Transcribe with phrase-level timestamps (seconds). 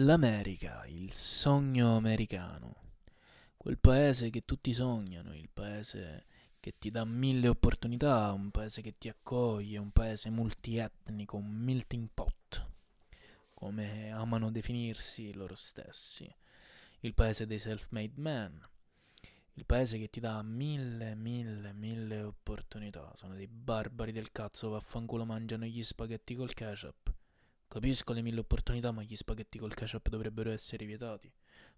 [0.00, 2.76] L'America, il sogno americano,
[3.56, 6.24] quel paese che tutti sognano, il paese
[6.60, 12.10] che ti dà mille opportunità, un paese che ti accoglie, un paese multietnico, un melting
[12.14, 12.64] pot,
[13.54, 16.32] come amano definirsi loro stessi,
[17.00, 18.68] il paese dei self-made men,
[19.54, 25.24] il paese che ti dà mille, mille, mille opportunità, sono dei barbari del cazzo, vaffanculo
[25.24, 27.16] mangiano gli spaghetti col ketchup
[27.68, 31.30] Capisco le mille opportunità, ma gli spaghetti col ketchup dovrebbero essere vietati.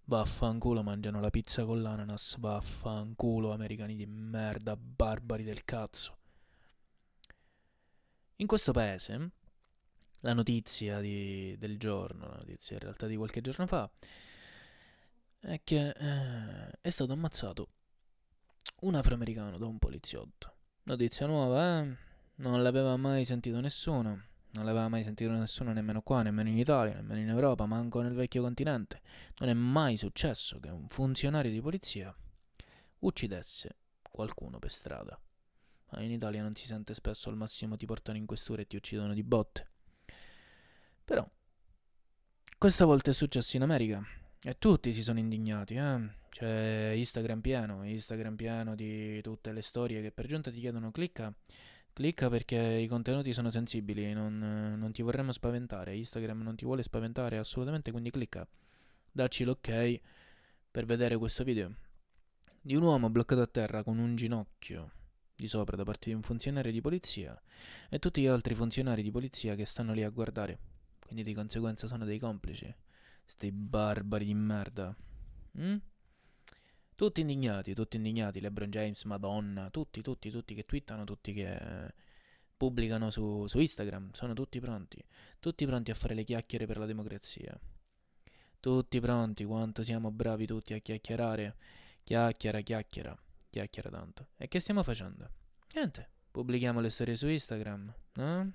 [0.05, 2.37] Vaffanculo, mangiano la pizza con l'ananas.
[2.39, 6.17] Vaffanculo, americani di merda, barbari del cazzo.
[8.37, 9.31] In questo paese,
[10.21, 13.91] la notizia di, del giorno, la notizia in realtà di qualche giorno fa,
[15.41, 17.69] è che eh, è stato ammazzato
[18.83, 20.55] un afroamericano da un poliziotto.
[20.84, 21.97] Notizia nuova, eh?
[22.37, 26.95] Non l'aveva mai sentito nessuno non l'aveva mai sentito nessuno nemmeno qua, nemmeno in Italia,
[26.95, 29.01] nemmeno in Europa, manco nel vecchio continente.
[29.39, 32.15] Non è mai successo che un funzionario di polizia
[33.01, 33.77] uccidesse
[34.11, 35.20] qualcuno per strada.
[35.92, 38.77] Ma in Italia non si sente spesso, al massimo ti portano in questura e ti
[38.77, 39.69] uccidono di botte.
[41.05, 41.29] Però,
[42.59, 44.05] questa volta è successo in America
[44.42, 46.19] e tutti si sono indignati, eh?
[46.29, 51.35] C'è Instagram pieno, Instagram pieno di tutte le storie che per giunta ti chiedono clicca
[52.01, 56.83] Clicca perché i contenuti sono sensibili, non, non, ti vorremmo spaventare, Instagram non ti vuole
[56.83, 58.48] spaventare assolutamente, quindi clicca,
[59.12, 60.01] dacci l'ok
[60.70, 61.75] per vedere questo video
[62.59, 64.92] di un uomo bloccato a terra con un ginocchio
[65.37, 67.39] di sopra da parte di un funzionario di polizia
[67.91, 70.59] e tutti gli altri funzionari di polizia che stanno lì a guardare,
[71.01, 72.75] quindi di conseguenza sono dei complici,
[73.27, 74.97] sti barbari di merda.
[75.59, 75.77] Mm?
[77.01, 81.95] Tutti indignati, tutti indignati, LeBron James, Madonna, tutti, tutti, tutti che twittano, tutti che
[82.55, 85.03] pubblicano su, su Instagram, sono tutti pronti,
[85.39, 87.59] tutti pronti a fare le chiacchiere per la democrazia.
[88.61, 91.57] Tutti pronti, quanto siamo bravi tutti a chiacchierare.
[92.05, 94.27] Chiacchiera, chiacchiera, chiacchiera tanto.
[94.37, 95.31] E che stiamo facendo?
[95.73, 98.53] Niente, pubblichiamo le storie su Instagram, no?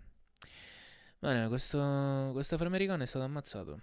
[1.17, 3.81] Bene, questo, questo afroamericano è stato ammazzato.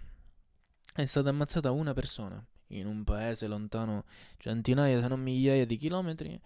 [0.93, 4.05] È stata ammazzata una persona in un paese lontano
[4.37, 6.39] centinaia se non migliaia di chilometri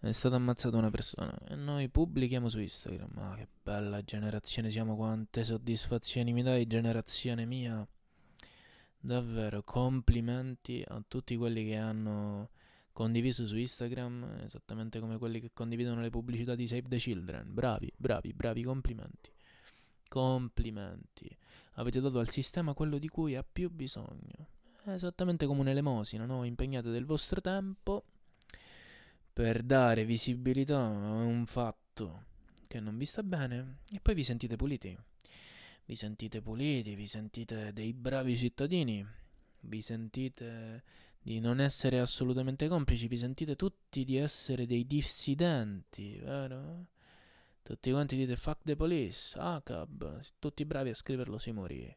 [0.00, 3.10] è stata ammazzata una persona e noi pubblichiamo su Instagram.
[3.14, 7.86] Ma che bella generazione siamo, quante soddisfazioni mi dai, generazione mia.
[9.00, 12.50] Davvero, complimenti a tutti quelli che hanno
[12.92, 17.52] condiviso su Instagram, esattamente come quelli che condividono le pubblicità di Save the Children.
[17.52, 19.32] Bravi, bravi, bravi, complimenti.
[20.08, 21.36] Complimenti.
[21.74, 24.56] Avete dato al sistema quello di cui ha più bisogno
[24.94, 26.44] esattamente come un'elemosina, no?
[26.44, 28.04] Impegnate del vostro tempo
[29.32, 32.24] per dare visibilità a un fatto
[32.66, 34.96] che non vi sta bene e poi vi sentite puliti.
[35.84, 39.06] Vi sentite puliti, vi sentite dei bravi cittadini,
[39.60, 40.82] vi sentite
[41.22, 46.86] di non essere assolutamente complici, vi sentite tutti di essere dei dissidenti, vero?
[47.62, 51.96] Tutti quanti dite fuck the police, ACAB, tutti bravi a scriverlo sui muri.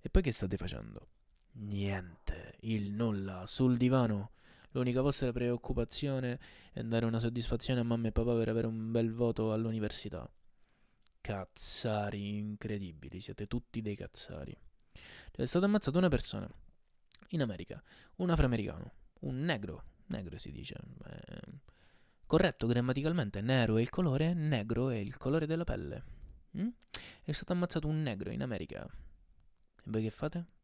[0.00, 1.08] E poi che state facendo?
[1.58, 4.32] Niente, il nulla, sul divano.
[4.72, 6.38] L'unica vostra preoccupazione
[6.72, 10.30] è dare una soddisfazione a mamma e papà per avere un bel voto all'università.
[11.20, 14.54] Cazzari incredibili, siete tutti dei cazzari.
[14.92, 16.48] Cioè, è stata ammazzata una persona
[17.28, 17.82] in America,
[18.16, 20.76] un afroamericano, un negro, negro si dice.
[21.06, 21.60] Eh,
[22.26, 26.04] corretto grammaticalmente, nero è il colore, negro è il colore della pelle.
[26.58, 26.68] Mm?
[27.22, 28.84] È stato ammazzato un negro in America.
[28.84, 30.55] E voi che fate?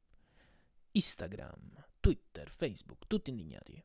[0.92, 3.82] Instagram, Twitter, Facebook, tutti indignati.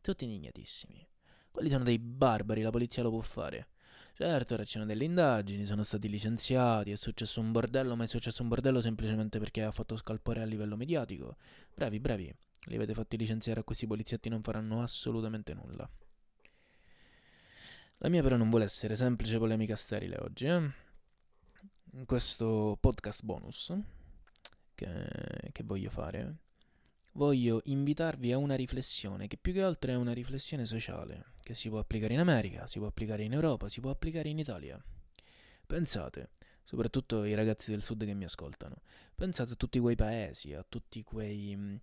[0.00, 1.06] Tutti indignatissimi.
[1.50, 3.68] Quelli sono dei barbari, la polizia lo può fare.
[4.14, 8.42] Certo, ora c'erano delle indagini, sono stati licenziati, è successo un bordello, ma è successo
[8.42, 11.36] un bordello semplicemente perché ha fatto scalpore a livello mediatico.
[11.74, 12.34] Bravi, bravi,
[12.68, 15.86] li avete fatti licenziare a questi poliziotti non faranno assolutamente nulla.
[17.98, 20.70] La mia però non vuole essere semplice polemica sterile oggi, eh?
[21.92, 23.74] In questo podcast bonus
[24.74, 26.36] che, che voglio fare
[27.16, 31.68] voglio invitarvi a una riflessione che più che altro è una riflessione sociale, che si
[31.68, 34.82] può applicare in America, si può applicare in Europa, si può applicare in Italia.
[35.66, 36.30] Pensate,
[36.62, 38.82] soprattutto i ragazzi del sud che mi ascoltano,
[39.14, 41.76] pensate a tutti quei paesi, a tutti quei mm,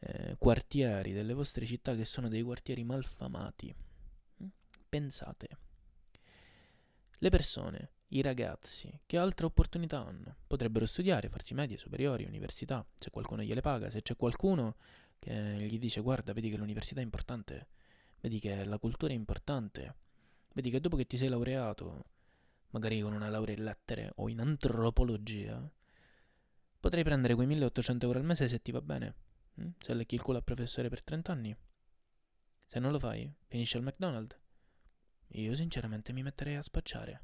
[0.00, 3.74] eh, quartieri delle vostre città che sono dei quartieri malfamati.
[4.42, 4.46] Mm?
[4.88, 5.48] Pensate.
[7.18, 10.36] Le persone i ragazzi che altre opportunità hanno?
[10.46, 14.76] Potrebbero studiare, farsi medie, superiori, università, se qualcuno gliele paga, se c'è qualcuno
[15.18, 17.68] che gli dice guarda, vedi che l'università è importante,
[18.20, 19.96] vedi che la cultura è importante,
[20.52, 22.04] vedi che dopo che ti sei laureato,
[22.70, 25.70] magari con una laurea in lettere o in antropologia,
[26.84, 29.14] Potrei prendere quei 1800 euro al mese se ti va bene.
[29.58, 29.68] Mm?
[29.78, 31.56] Se lecchi il culo al professore per 30 anni.
[32.66, 34.38] Se non lo fai, finisci al McDonald's.
[35.28, 37.22] Io sinceramente mi metterei a spacciare.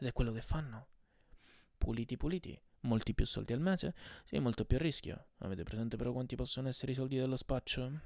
[0.00, 0.86] Ed è quello che fanno.
[1.76, 2.58] Puliti puliti.
[2.82, 3.94] Molti più soldi al mese,
[4.24, 5.26] sì, molto più rischio.
[5.38, 8.00] Avete presente però quanti possono essere i soldi dello spaccio?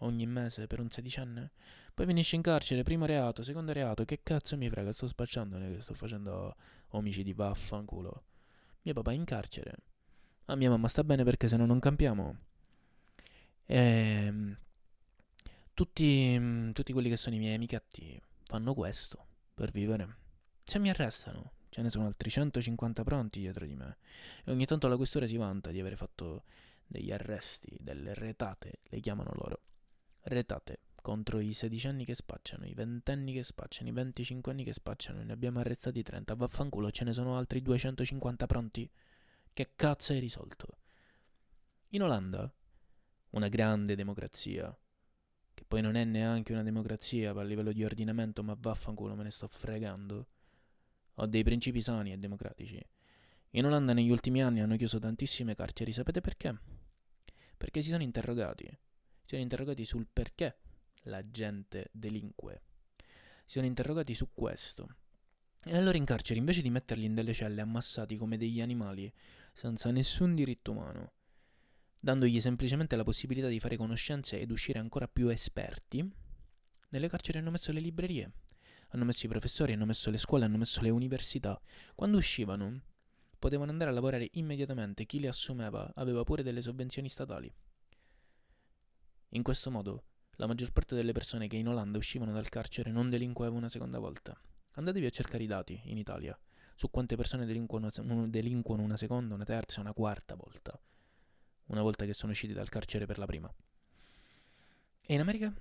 [0.00, 1.52] Ogni mese per un sedicenne?
[1.94, 5.70] Poi finisci in carcere, primo reato, secondo reato, che cazzo mi frega, sto spacciando, non
[5.70, 6.54] è che sto facendo
[6.88, 8.24] omicidi, vaffanculo.
[8.82, 9.74] Mio papà è in carcere.
[10.46, 12.38] A mia mamma sta bene perché se no non campiamo.
[13.64, 14.56] E...
[15.72, 20.19] Tutti, tutti quelli che sono i miei amichetti fanno questo per vivere.
[20.70, 23.96] Se mi arrestano, ce ne sono altri 150 pronti dietro di me.
[24.44, 26.44] E ogni tanto la questura si vanta di aver fatto
[26.86, 29.62] degli arresti, delle retate, le chiamano loro.
[30.20, 35.24] Retate contro i sedicenni che spacciano, i ventenni che spacciano, i venticinquenni che spacciano.
[35.24, 36.36] Ne abbiamo arrestati 30.
[36.36, 38.88] Vaffanculo, ce ne sono altri 250 pronti.
[39.52, 40.78] Che cazzo hai risolto?
[41.88, 42.48] In Olanda,
[43.30, 44.72] una grande democrazia,
[45.52, 49.30] che poi non è neanche una democrazia a livello di ordinamento, ma vaffanculo, me ne
[49.32, 50.28] sto fregando.
[51.14, 52.80] Ho dei principi sani e democratici.
[53.50, 56.58] In Olanda negli ultimi anni hanno chiuso tantissime carceri, sapete perché?
[57.56, 58.66] Perché si sono interrogati.
[58.66, 60.56] Si sono interrogati sul perché
[61.04, 62.62] la gente delinque.
[63.44, 64.96] Si sono interrogati su questo.
[65.64, 69.12] E allora in carcere, invece di metterli in delle celle ammassati come degli animali,
[69.52, 71.12] senza nessun diritto umano,
[72.00, 76.08] dandogli semplicemente la possibilità di fare conoscenze ed uscire ancora più esperti,
[76.88, 78.32] nelle carceri hanno messo le librerie,
[78.90, 81.60] hanno messo i professori, hanno messo le scuole, hanno messo le università.
[81.94, 82.82] Quando uscivano,
[83.38, 87.52] potevano andare a lavorare immediatamente, chi li assumeva aveva pure delle sovvenzioni statali.
[89.30, 90.04] In questo modo,
[90.36, 93.98] la maggior parte delle persone che in Olanda uscivano dal carcere non delinqueva una seconda
[93.98, 94.38] volta.
[94.72, 96.38] Andatevi a cercare i dati in Italia
[96.74, 97.90] su quante persone delinquono,
[98.26, 100.80] delinquono una seconda, una terza, una quarta volta,
[101.66, 103.52] una volta che sono usciti dal carcere per la prima.
[105.02, 105.54] E in America?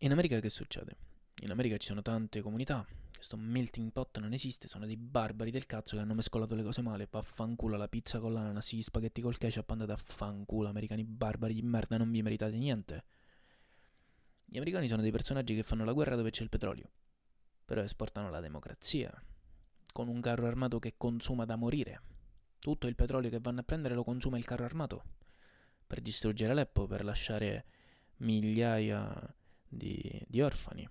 [0.00, 1.05] In America che succede?
[1.40, 5.66] In America ci sono tante comunità, questo melting pot non esiste, sono dei barbari del
[5.66, 9.36] cazzo che hanno mescolato le cose male, vaffanculo la pizza con l'ananas, gli spaghetti col
[9.36, 13.04] ketchup, andate a fanculo, americani barbari di merda, non vi meritate niente.
[14.44, 16.90] Gli americani sono dei personaggi che fanno la guerra dove c'è il petrolio,
[17.64, 19.12] però esportano la democrazia,
[19.92, 22.00] con un carro armato che consuma da morire.
[22.58, 25.04] Tutto il petrolio che vanno a prendere lo consuma il carro armato
[25.86, 27.64] per distruggere Aleppo, per lasciare
[28.18, 29.34] migliaia
[29.68, 30.88] di, di orfani,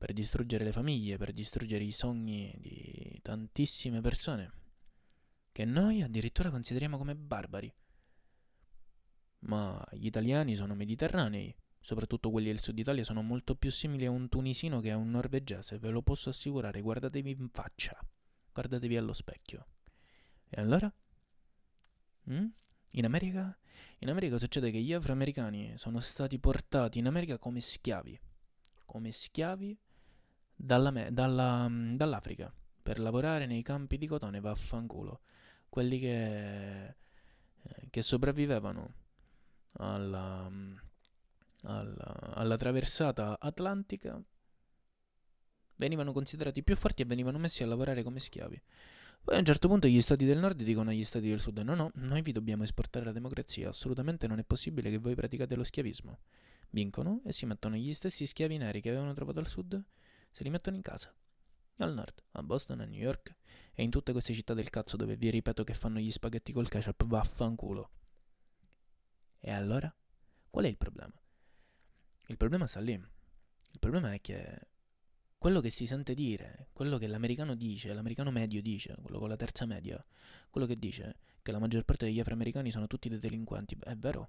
[0.00, 4.50] per distruggere le famiglie, per distruggere i sogni di tantissime persone,
[5.52, 7.70] che noi addirittura consideriamo come barbari.
[9.40, 14.10] Ma gli italiani sono mediterranei, soprattutto quelli del sud Italia, sono molto più simili a
[14.10, 17.94] un tunisino che a un norvegese, ve lo posso assicurare, guardatevi in faccia.
[18.54, 19.66] Guardatevi allo specchio.
[20.48, 20.90] E allora?
[22.30, 22.46] Mm?
[22.92, 23.54] In America?
[23.98, 28.18] In America succede che gli afroamericani sono stati portati in America come schiavi.
[28.86, 29.78] Come schiavi
[30.62, 32.52] dalla me- dalla, dall'Africa
[32.82, 35.20] per lavorare nei campi di cotone vaffanculo.
[35.68, 36.94] Quelli che, eh,
[37.90, 38.94] che sopravvivevano
[39.72, 40.50] alla,
[41.62, 44.20] alla, alla traversata atlantica
[45.76, 48.60] venivano considerati più forti e venivano messi a lavorare come schiavi.
[49.22, 51.74] Poi a un certo punto gli stati del nord dicono agli stati del sud: no,
[51.74, 55.64] no, noi vi dobbiamo esportare la democrazia, assolutamente non è possibile che voi praticate lo
[55.64, 56.18] schiavismo.
[56.70, 59.82] Vincono e si mettono gli stessi schiavi neri che avevano trovato al sud,
[60.30, 61.14] se li mettono in casa.
[61.76, 63.36] Al nord, a Boston, a New York
[63.72, 66.68] e in tutte queste città del cazzo dove vi ripeto che fanno gli spaghetti col
[66.68, 67.90] ketchup, vaffanculo.
[69.38, 69.92] E allora?
[70.50, 71.14] Qual è il problema?
[72.26, 72.92] Il problema sta lì.
[72.92, 74.68] Il problema è che
[75.38, 79.36] quello che si sente dire, quello che l'americano dice, l'americano medio dice, quello con la
[79.36, 80.04] terza media,
[80.50, 84.28] quello che dice che la maggior parte degli afroamericani sono tutti dei delinquenti, è vero.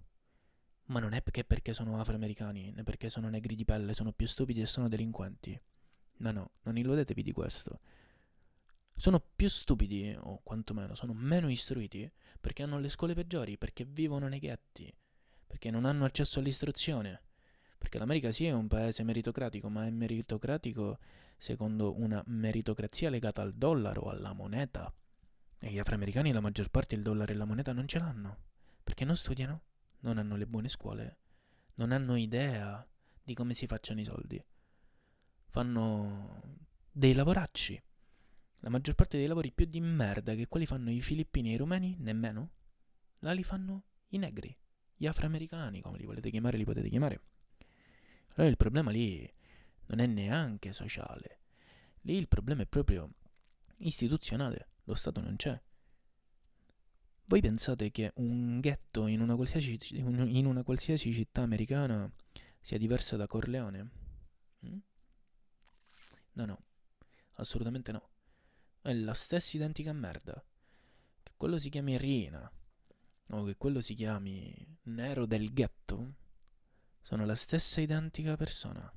[0.86, 4.26] Ma non è perché, perché sono afroamericani, né perché sono negri di pelle, sono più
[4.26, 5.60] stupidi e sono delinquenti.
[6.22, 7.80] No, no, non illudetevi di questo.
[8.96, 12.10] Sono più stupidi, o quantomeno sono meno istruiti,
[12.40, 14.94] perché hanno le scuole peggiori, perché vivono nei ghetti,
[15.46, 17.24] perché non hanno accesso all'istruzione
[17.82, 21.00] perché l'America sì è un paese meritocratico, ma è meritocratico
[21.36, 24.94] secondo una meritocrazia legata al dollaro, alla moneta.
[25.58, 28.38] E gli afroamericani la maggior parte il dollaro e la moneta non ce l'hanno,
[28.84, 29.64] perché non studiano,
[30.02, 31.18] non hanno le buone scuole,
[31.76, 32.88] non hanno idea
[33.24, 34.40] di come si facciano i soldi.
[35.52, 37.82] Fanno dei lavoracci.
[38.60, 41.58] La maggior parte dei lavori più di merda che quelli fanno i filippini e i
[41.58, 42.52] rumeni, nemmeno,
[43.20, 44.56] là li fanno i negri,
[44.96, 47.22] gli afroamericani, come li volete chiamare, li potete chiamare.
[48.30, 49.30] Allora il problema lì
[49.88, 51.40] non è neanche sociale,
[52.02, 53.10] lì il problema è proprio
[53.80, 55.62] istituzionale, lo Stato non c'è.
[57.26, 62.10] Voi pensate che un ghetto in una qualsiasi, in una qualsiasi città americana
[62.62, 63.90] sia diversa da Corleone?
[64.66, 64.78] Mm?
[66.34, 66.64] No, no,
[67.34, 68.10] assolutamente no.
[68.82, 70.44] È la stessa identica merda.
[71.24, 72.52] Che quello si chiami Rina
[73.34, 76.16] o che quello si chiami Nero del ghetto
[77.02, 78.92] sono la stessa identica persona.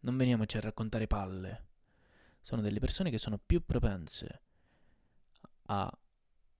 [0.00, 1.68] Non veniamoci a raccontare palle.
[2.40, 4.42] Sono delle persone che sono più propense
[5.66, 5.98] a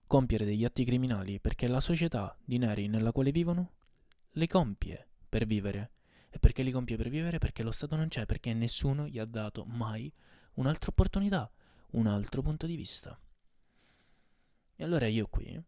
[0.07, 3.75] compiere degli atti criminali perché la società di neri nella quale vivono
[4.31, 5.93] le compie per vivere.
[6.31, 7.39] E perché li compie per vivere?
[7.39, 10.11] Perché lo Stato non c'è, perché nessuno gli ha dato mai
[10.55, 11.51] un'altra opportunità,
[11.93, 13.19] un altro punto di vista.
[14.77, 15.61] E allora io qui,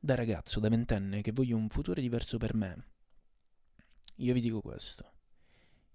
[0.00, 2.84] da ragazzo, da ventenne, che voglio un futuro diverso per me,
[4.16, 5.12] io vi dico questo.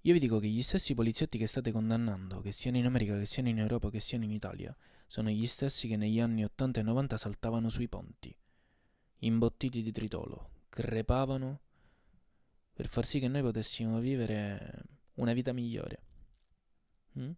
[0.01, 3.25] Io vi dico che gli stessi poliziotti che state condannando, che siano in America, che
[3.25, 6.83] siano in Europa, che siano in Italia, sono gli stessi che negli anni 80 e
[6.83, 8.35] 90 saltavano sui ponti,
[9.19, 11.59] imbottiti di tritolo, crepavano
[12.73, 14.83] per far sì che noi potessimo vivere
[15.15, 16.03] una vita migliore,
[17.19, 17.31] mm?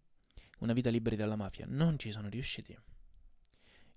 [0.60, 1.66] una vita liberi dalla mafia.
[1.68, 2.78] Non ci sono riusciti.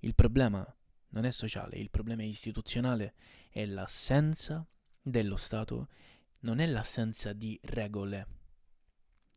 [0.00, 0.66] Il problema
[1.11, 3.14] non è sociale, il problema è istituzionale,
[3.49, 4.66] è l'assenza
[5.00, 5.88] dello Stato,
[6.40, 8.26] non è l'assenza di regole,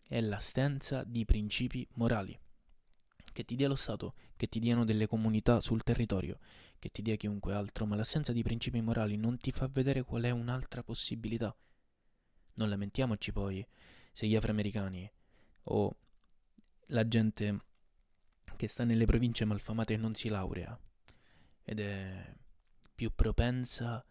[0.08, 2.38] è l'assenza di principi morali
[3.40, 6.40] che ti dia lo Stato, che ti diano delle comunità sul territorio,
[6.78, 10.24] che ti dia chiunque altro, ma l'assenza di principi morali non ti fa vedere qual
[10.24, 11.56] è un'altra possibilità.
[12.60, 13.66] Non lamentiamoci poi
[14.12, 15.10] se gli afroamericani
[15.64, 15.96] o
[16.88, 17.58] la gente
[18.58, 20.78] che sta nelle province malfamate non si laurea
[21.64, 22.36] ed è
[22.94, 24.04] più propensa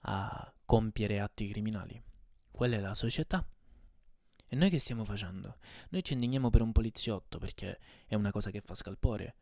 [0.00, 2.00] a compiere atti criminali.
[2.50, 3.42] Quella è la società
[4.46, 5.56] e noi che stiamo facendo?
[5.88, 9.36] Noi ci indigniamo per un poliziotto perché è una cosa che fa scalpore.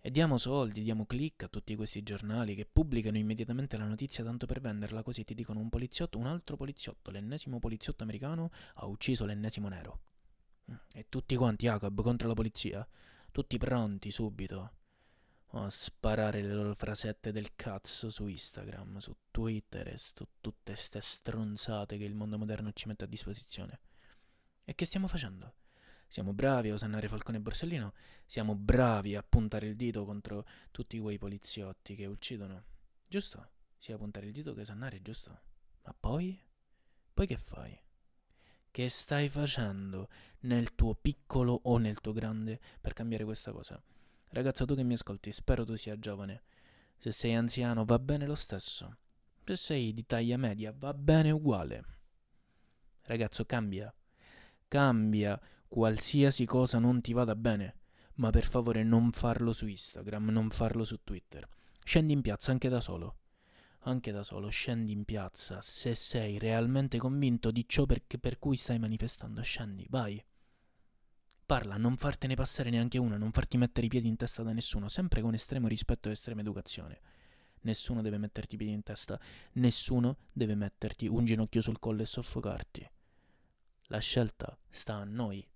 [0.00, 4.46] E diamo soldi, diamo click a tutti questi giornali che pubblicano immediatamente la notizia tanto
[4.46, 9.24] per venderla così ti dicono un poliziotto, un altro poliziotto, l'ennesimo poliziotto americano ha ucciso
[9.24, 10.00] l'ennesimo nero.
[10.92, 12.86] E tutti quanti Jacob contro la polizia,
[13.32, 14.72] tutti pronti subito
[15.52, 21.00] a sparare le loro frasette del cazzo su Instagram, su Twitter e su tutte ste
[21.00, 23.80] stronzate che il mondo moderno ci mette a disposizione.
[24.64, 25.54] E che stiamo facendo?
[26.08, 27.92] Siamo bravi a osannare Falcone e Borsellino?
[28.24, 32.64] Siamo bravi a puntare il dito contro tutti quei poliziotti che uccidono?
[33.06, 33.50] Giusto?
[33.76, 35.38] Sia puntare il dito che osannare, giusto?
[35.84, 36.40] Ma poi?
[37.12, 37.78] Poi che fai?
[38.70, 40.08] Che stai facendo
[40.40, 43.80] nel tuo piccolo o nel tuo grande per cambiare questa cosa?
[44.30, 46.42] Ragazzo, tu che mi ascolti, spero tu sia giovane.
[46.96, 48.96] Se sei anziano va bene lo stesso.
[49.44, 51.84] Se sei di taglia media va bene uguale.
[53.02, 53.92] Ragazzo, cambia
[54.68, 57.76] cambia qualsiasi cosa non ti vada bene,
[58.14, 61.48] ma per favore non farlo su Instagram, non farlo su Twitter.
[61.84, 63.16] Scendi in piazza anche da solo.
[63.82, 68.56] Anche da solo, scendi in piazza se sei realmente convinto di ciò per, per cui
[68.56, 69.40] stai manifestando.
[69.42, 70.22] Scendi, vai.
[71.46, 74.88] Parla, non fartene passare neanche una, non farti mettere i piedi in testa da nessuno,
[74.88, 77.00] sempre con estremo rispetto e estrema educazione.
[77.62, 79.18] Nessuno deve metterti i piedi in testa,
[79.52, 82.90] nessuno deve metterti un ginocchio sul collo e soffocarti.
[83.84, 85.48] La scelta sta a noi,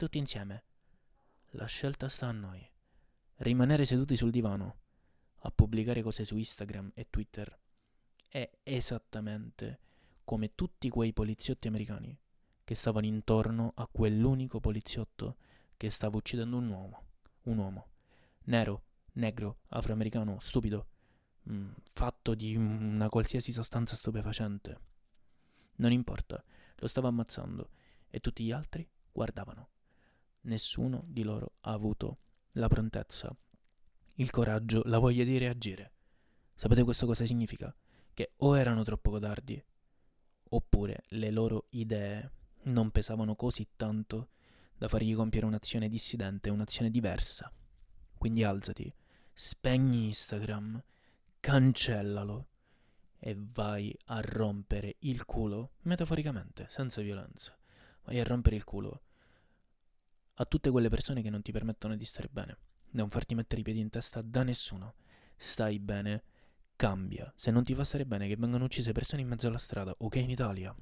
[0.00, 0.64] tutti insieme.
[1.50, 2.66] La scelta sta a noi.
[3.36, 4.78] Rimanere seduti sul divano
[5.40, 7.58] a pubblicare cose su Instagram e Twitter
[8.26, 9.78] è esattamente
[10.24, 12.18] come tutti quei poliziotti americani
[12.64, 15.36] che stavano intorno a quell'unico poliziotto
[15.76, 17.04] che stava uccidendo un uomo,
[17.42, 17.88] un uomo
[18.44, 20.86] nero, negro, afroamericano, stupido,
[21.42, 24.80] mh, mm, fatto di una qualsiasi sostanza stupefacente.
[25.76, 26.42] Non importa,
[26.76, 27.68] lo stava ammazzando
[28.08, 29.68] e tutti gli altri guardavano.
[30.42, 32.18] Nessuno di loro ha avuto
[32.52, 33.34] la prontezza,
[34.14, 35.92] il coraggio, la voglia di reagire.
[36.54, 37.74] Sapete questo cosa significa?
[38.12, 39.62] Che o erano troppo codardi,
[40.50, 42.30] oppure le loro idee
[42.62, 44.30] non pesavano così tanto
[44.76, 47.52] da fargli compiere un'azione dissidente, un'azione diversa.
[48.16, 48.92] Quindi alzati,
[49.32, 50.82] spegni Instagram,
[51.38, 52.48] cancellalo
[53.18, 57.56] e vai a rompere il culo, metaforicamente, senza violenza.
[58.04, 59.02] Vai a rompere il culo
[60.40, 62.56] a tutte quelle persone che non ti permettono di stare bene,
[62.92, 64.94] non farti mettere i piedi in testa da nessuno.
[65.36, 66.24] Stai bene,
[66.76, 67.30] cambia.
[67.36, 70.08] Se non ti fa stare bene che vengano uccise persone in mezzo alla strada o
[70.08, 70.74] che in Italia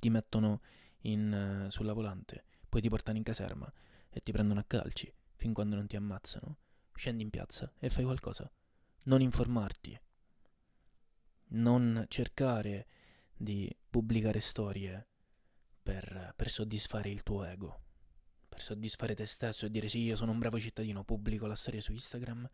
[0.00, 0.62] ti mettono
[1.02, 3.72] in, uh, sulla volante, poi ti portano in caserma
[4.10, 6.58] e ti prendono a calci fin quando non ti ammazzano,
[6.92, 8.50] scendi in piazza e fai qualcosa.
[9.04, 10.00] Non informarti,
[11.50, 12.88] non cercare
[13.32, 15.06] di pubblicare storie
[15.80, 17.85] per, per soddisfare il tuo ego,
[18.56, 21.82] per soddisfare te stesso e dire sì, io sono un bravo cittadino, pubblico la storia
[21.82, 22.48] su Instagram,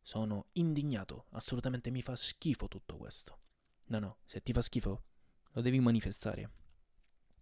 [0.00, 3.38] sono indignato, assolutamente mi fa schifo tutto questo.
[3.86, 5.02] No, no, se ti fa schifo,
[5.50, 6.48] lo devi manifestare,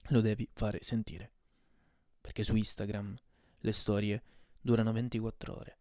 [0.09, 1.31] lo devi fare sentire.
[2.23, 3.15] Perché su Instagram
[3.59, 4.23] le storie
[4.63, 5.80] durano 24 ore